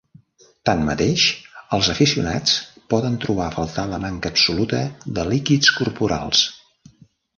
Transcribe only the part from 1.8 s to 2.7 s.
aficionats